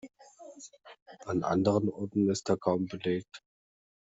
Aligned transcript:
An 1.27 1.43
anderen 1.43 1.87
Orten 1.89 2.27
ist 2.31 2.49
er 2.49 2.57
kaum 2.57 2.87
belegt. 2.87 3.43